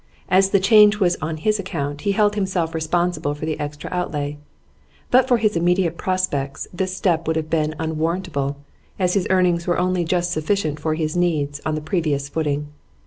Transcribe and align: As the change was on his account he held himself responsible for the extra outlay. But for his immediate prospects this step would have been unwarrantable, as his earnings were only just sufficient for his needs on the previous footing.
As 0.29 0.49
the 0.49 0.59
change 0.59 0.99
was 0.99 1.15
on 1.21 1.37
his 1.37 1.59
account 1.59 2.01
he 2.01 2.13
held 2.13 2.33
himself 2.33 2.73
responsible 2.73 3.35
for 3.35 3.45
the 3.45 3.59
extra 3.59 3.87
outlay. 3.93 4.39
But 5.11 5.27
for 5.27 5.37
his 5.37 5.55
immediate 5.55 5.95
prospects 5.95 6.67
this 6.73 6.97
step 6.97 7.27
would 7.27 7.35
have 7.35 7.51
been 7.51 7.75
unwarrantable, 7.77 8.57
as 8.97 9.13
his 9.13 9.27
earnings 9.29 9.67
were 9.67 9.77
only 9.77 10.03
just 10.03 10.31
sufficient 10.31 10.79
for 10.79 10.95
his 10.95 11.15
needs 11.15 11.61
on 11.67 11.75
the 11.75 11.81
previous 11.81 12.29
footing. 12.29 12.69